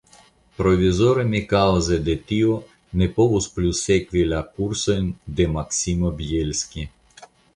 [0.59, 2.55] Provizore mi kaŭze de tio
[3.01, 6.89] ne povus plu sekvi la kursojn de Maksimo Bjelski.